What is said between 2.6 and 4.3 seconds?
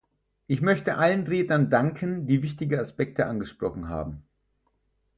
Aspekte angesprochen haben.